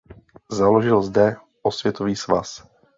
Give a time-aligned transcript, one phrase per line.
[0.51, 2.63] Založil zde "Osvětový svaz".